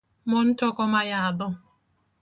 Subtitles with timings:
[0.29, 1.47] Mon toko mayadho